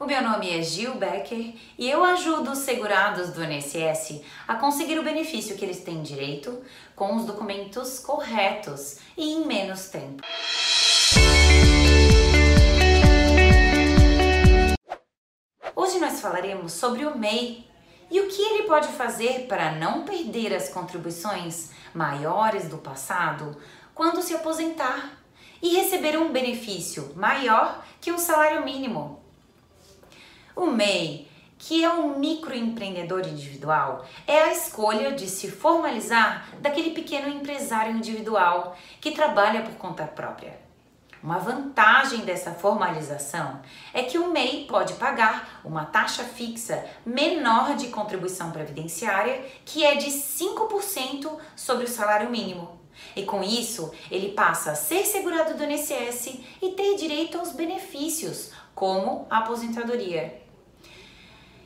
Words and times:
O 0.00 0.06
meu 0.06 0.22
nome 0.22 0.56
é 0.56 0.62
Gil 0.62 0.94
Becker 0.94 1.54
e 1.76 1.90
eu 1.90 2.04
ajudo 2.04 2.52
os 2.52 2.58
segurados 2.58 3.30
do 3.30 3.42
INSS 3.42 4.22
a 4.46 4.54
conseguir 4.54 4.96
o 4.96 5.02
benefício 5.02 5.56
que 5.56 5.64
eles 5.64 5.82
têm 5.82 6.02
direito 6.02 6.62
com 6.94 7.16
os 7.16 7.24
documentos 7.24 7.98
corretos 7.98 8.98
e 9.16 9.32
em 9.32 9.44
menos 9.44 9.88
tempo. 9.88 10.22
Hoje 15.74 15.98
nós 15.98 16.20
falaremos 16.20 16.74
sobre 16.74 17.04
o 17.04 17.18
MEI 17.18 17.66
e 18.08 18.20
o 18.20 18.28
que 18.28 18.40
ele 18.40 18.68
pode 18.68 18.86
fazer 18.88 19.48
para 19.48 19.72
não 19.72 20.04
perder 20.04 20.54
as 20.54 20.68
contribuições 20.68 21.72
maiores 21.92 22.68
do 22.68 22.78
passado 22.78 23.60
quando 23.96 24.22
se 24.22 24.32
aposentar 24.32 25.18
e 25.60 25.74
receber 25.74 26.16
um 26.16 26.30
benefício 26.30 27.12
maior 27.16 27.84
que 28.00 28.12
um 28.12 28.18
salário 28.18 28.64
mínimo. 28.64 29.27
O 30.58 30.66
MEI, 30.66 31.28
que 31.56 31.84
é 31.84 31.88
um 31.88 32.18
microempreendedor 32.18 33.20
individual, 33.20 34.04
é 34.26 34.42
a 34.42 34.52
escolha 34.52 35.12
de 35.12 35.28
se 35.28 35.48
formalizar 35.48 36.48
daquele 36.60 36.90
pequeno 36.90 37.28
empresário 37.28 37.96
individual 37.96 38.76
que 39.00 39.12
trabalha 39.12 39.62
por 39.62 39.76
conta 39.76 40.02
própria. 40.02 40.58
Uma 41.22 41.38
vantagem 41.38 42.22
dessa 42.22 42.50
formalização 42.50 43.60
é 43.94 44.02
que 44.02 44.18
o 44.18 44.32
MEI 44.32 44.66
pode 44.68 44.94
pagar 44.94 45.60
uma 45.64 45.84
taxa 45.84 46.24
fixa 46.24 46.84
menor 47.06 47.76
de 47.76 47.86
contribuição 47.86 48.50
previdenciária, 48.50 49.40
que 49.64 49.84
é 49.84 49.94
de 49.94 50.10
5% 50.10 51.38
sobre 51.54 51.84
o 51.84 51.88
salário 51.88 52.30
mínimo. 52.30 52.80
E 53.14 53.22
com 53.22 53.44
isso, 53.44 53.92
ele 54.10 54.32
passa 54.32 54.72
a 54.72 54.74
ser 54.74 55.04
segurado 55.04 55.54
do 55.54 55.62
INSS 55.62 56.40
e 56.60 56.72
ter 56.72 56.96
direito 56.96 57.38
aos 57.38 57.52
benefícios, 57.52 58.50
como 58.74 59.24
a 59.30 59.38
aposentadoria. 59.38 60.47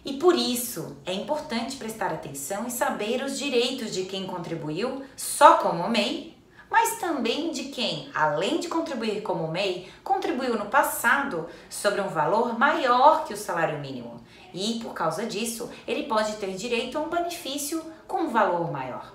E 0.05 0.15
por 0.15 0.34
isso 0.34 0.97
é 1.06 1.12
importante 1.12 1.77
prestar 1.77 2.12
atenção 2.12 2.67
e 2.67 2.70
saber 2.70 3.22
os 3.22 3.39
direitos 3.39 3.95
de 3.95 4.05
quem 4.05 4.27
contribuiu 4.27 5.03
só 5.17 5.59
como 5.59 5.89
MEI 5.89 6.33
mas 6.72 6.97
também 6.98 7.50
de 7.50 7.64
quem, 7.64 8.11
além 8.14 8.59
de 8.59 8.67
contribuir 8.67 9.20
como 9.20 9.47
MEI, 9.47 9.92
contribuiu 10.03 10.59
no 10.59 10.70
passado 10.70 11.47
sobre 11.69 12.00
um 12.00 12.09
valor 12.09 12.59
maior 12.59 13.27
que 13.27 13.34
o 13.34 13.36
salário 13.36 13.78
mínimo. 13.78 14.25
E, 14.55 14.81
por 14.83 14.94
causa 14.94 15.27
disso, 15.27 15.69
ele 15.86 16.05
pode 16.05 16.37
ter 16.37 16.55
direito 16.55 16.97
a 16.97 17.03
um 17.03 17.11
benefício 17.11 17.84
com 18.09 18.22
um 18.22 18.31
valor 18.31 18.72
maior. 18.72 19.12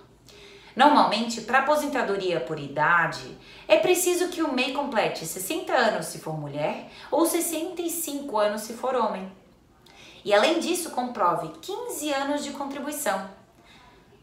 Normalmente, 0.75 1.41
para 1.41 1.59
aposentadoria 1.59 2.39
por 2.39 2.59
idade, 2.59 3.35
é 3.67 3.77
preciso 3.77 4.27
que 4.27 4.43
o 4.43 4.53
MEI 4.53 4.73
complete 4.73 5.25
60 5.25 5.73
anos 5.73 6.05
se 6.05 6.19
for 6.19 6.39
mulher 6.39 6.91
ou 7.09 7.25
65 7.25 8.37
anos 8.37 8.61
se 8.61 8.73
for 8.73 8.95
homem. 8.95 9.31
E 10.27 10.33
além 10.33 10.59
disso, 10.59 10.89
comprove 10.89 11.47
15 11.61 12.11
anos 12.11 12.43
de 12.43 12.51
contribuição. 12.51 13.29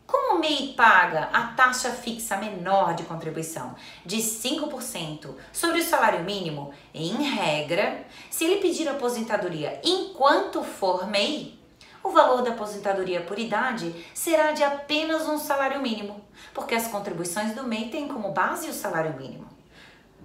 Como 0.07 0.37
o 0.37 0.39
MEI 0.39 0.75
paga 0.77 1.31
a 1.33 1.47
taxa 1.55 1.93
fixa 1.93 2.37
menor 2.37 2.95
de 2.95 3.05
contribuição 3.05 3.75
de 4.05 4.19
5% 4.19 5.35
sobre 5.51 5.81
o 5.81 5.83
salário 5.83 6.23
mínimo, 6.23 6.75
em 6.93 7.23
regra, 7.23 8.05
se 8.29 8.45
ele 8.45 8.61
pedir 8.61 8.87
aposentadoria 8.87 9.81
enquanto 9.83 10.63
for 10.63 11.07
MEI, 11.07 11.59
o 12.03 12.11
valor 12.11 12.43
da 12.43 12.51
aposentadoria 12.51 13.23
por 13.23 13.39
idade 13.39 14.05
será 14.13 14.53
de 14.53 14.63
apenas 14.63 15.27
um 15.27 15.39
salário 15.39 15.81
mínimo, 15.81 16.23
porque 16.53 16.75
as 16.75 16.87
contribuições 16.87 17.55
do 17.55 17.65
MEI 17.65 17.89
têm 17.89 18.09
como 18.09 18.31
base 18.33 18.69
o 18.69 18.75
salário 18.75 19.17
mínimo. 19.17 19.49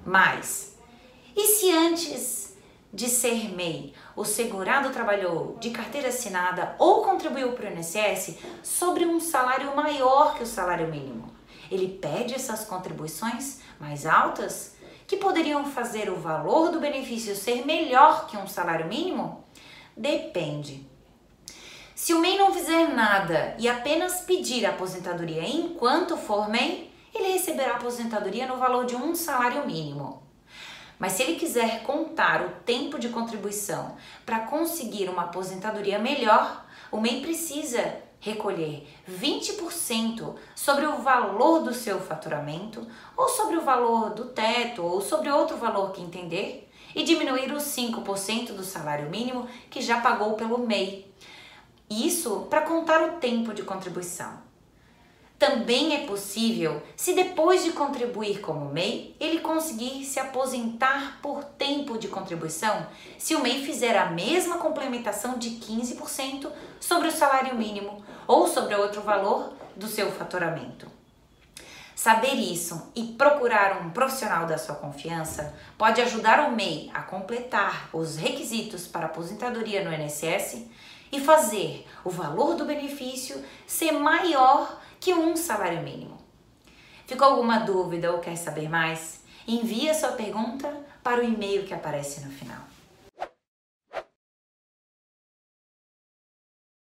Mas, 0.05 0.75
e 1.33 1.47
se 1.55 1.71
antes 1.71 2.48
de 2.91 3.07
ser 3.07 3.53
MEI, 3.53 3.93
o 4.15 4.25
segurado 4.25 4.89
trabalhou 4.89 5.57
de 5.59 5.69
carteira 5.69 6.09
assinada 6.09 6.75
ou 6.79 7.03
contribuiu 7.03 7.51
para 7.51 7.69
o 7.69 7.73
INSS 7.73 8.37
sobre 8.63 9.05
um 9.05 9.19
salário 9.19 9.75
maior 9.75 10.35
que 10.35 10.43
o 10.43 10.47
salário 10.47 10.87
mínimo. 10.87 11.31
Ele 11.69 11.87
pede 11.87 12.33
essas 12.33 12.65
contribuições 12.65 13.59
mais 13.79 14.05
altas 14.05 14.75
que 15.05 15.17
poderiam 15.17 15.65
fazer 15.65 16.09
o 16.09 16.15
valor 16.15 16.71
do 16.71 16.79
benefício 16.79 17.35
ser 17.35 17.65
melhor 17.65 18.27
que 18.27 18.37
um 18.37 18.47
salário 18.47 18.87
mínimo? 18.87 19.43
Depende. 19.95 20.87
Se 21.95 22.13
o 22.13 22.19
MEI 22.19 22.37
não 22.37 22.53
fizer 22.53 22.87
nada 22.87 23.55
e 23.59 23.67
apenas 23.67 24.21
pedir 24.21 24.65
a 24.65 24.69
aposentadoria 24.69 25.45
enquanto 25.47 26.15
for 26.15 26.49
MEI, 26.49 26.91
ele 27.13 27.33
receberá 27.33 27.73
aposentadoria 27.73 28.47
no 28.47 28.57
valor 28.57 28.85
de 28.85 28.95
um 28.95 29.13
salário 29.13 29.65
mínimo. 29.65 30.28
Mas 30.99 31.13
se 31.13 31.23
ele 31.23 31.39
quiser 31.39 31.83
contar 31.83 32.45
o 32.45 32.49
tempo 32.65 32.99
de 32.99 33.07
contribuição 33.07 33.95
para 34.25 34.41
conseguir 34.41 35.07
uma 35.07 35.23
aposentadoria 35.23 35.97
melhor, 35.97 36.65
o 36.91 36.99
MEI 36.99 37.21
precisa 37.21 38.01
recolher 38.19 38.85
20% 39.09 40.35
sobre 40.53 40.85
o 40.85 40.97
valor 40.97 41.63
do 41.63 41.73
seu 41.73 42.01
faturamento, 42.01 42.85
ou 43.15 43.29
sobre 43.29 43.55
o 43.55 43.61
valor 43.61 44.09
do 44.09 44.25
teto, 44.25 44.83
ou 44.83 44.99
sobre 44.99 45.31
outro 45.31 45.55
valor 45.55 45.93
que 45.93 46.01
entender, 46.01 46.69
e 46.93 47.03
diminuir 47.03 47.53
os 47.53 47.63
5% 47.63 48.51
do 48.51 48.63
salário 48.63 49.09
mínimo 49.09 49.47
que 49.69 49.81
já 49.81 50.01
pagou 50.01 50.33
pelo 50.33 50.57
MEI. 50.57 51.09
Isso 51.89 52.47
para 52.49 52.61
contar 52.61 53.01
o 53.03 53.19
tempo 53.19 53.53
de 53.53 53.63
contribuição. 53.63 54.48
Também 55.39 55.95
é 55.95 56.05
possível 56.05 56.83
se 56.97 57.13
depois 57.13 57.63
de 57.63 57.71
contribuir 57.71 58.41
como 58.41 58.73
MEI, 58.73 59.15
ele 59.17 59.39
conseguir 59.39 60.03
se 60.03 60.19
aposentar 60.19 61.19
por 61.21 61.45
tempo 61.45 61.97
de 61.97 62.09
contribuição, 62.09 62.85
se 63.17 63.35
o 63.35 63.41
MEI 63.41 63.63
fizer 63.63 63.97
a 63.97 64.07
mesma 64.07 64.57
complementação 64.57 65.37
de 65.37 65.51
15% 65.51 66.51
sobre 66.77 67.07
o 67.07 67.11
salário 67.11 67.55
mínimo 67.55 68.03
ou 68.27 68.49
sobre 68.49 68.75
outro 68.75 69.01
valor 69.01 69.53
do 69.77 69.87
seu 69.87 70.11
faturamento. 70.11 70.91
Saber 71.95 72.33
isso 72.33 72.91
e 72.93 73.03
procurar 73.03 73.81
um 73.81 73.91
profissional 73.91 74.45
da 74.45 74.57
sua 74.57 74.75
confiança 74.75 75.55
pode 75.77 76.01
ajudar 76.01 76.49
o 76.49 76.51
MEI 76.51 76.91
a 76.93 77.01
completar 77.01 77.89
os 77.93 78.17
requisitos 78.17 78.87
para 78.87 79.05
aposentadoria 79.05 79.85
no 79.85 79.93
INSS 79.93 80.65
e 81.11 81.19
fazer 81.21 81.87
o 82.03 82.09
valor 82.09 82.55
do 82.55 82.65
benefício 82.65 83.41
ser 83.65 83.93
maior 83.93 84.79
que 84.99 85.13
um 85.13 85.35
salário 85.35 85.81
mínimo. 85.81 86.17
Ficou 87.07 87.27
alguma 87.27 87.59
dúvida 87.59 88.11
ou 88.11 88.19
quer 88.19 88.35
saber 88.35 88.69
mais? 88.69 89.21
Envie 89.47 89.89
a 89.89 89.93
sua 89.93 90.11
pergunta 90.11 90.71
para 91.01 91.21
o 91.21 91.23
e-mail 91.23 91.65
que 91.65 91.73
aparece 91.73 92.21
no 92.21 92.31
final. 92.31 92.61